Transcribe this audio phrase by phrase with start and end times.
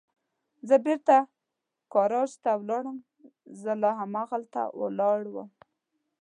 [0.67, 1.15] زه بېرته
[1.93, 2.97] ګاراج ته ولاړم،
[3.61, 5.49] زه لا همالته ولاړ ووم.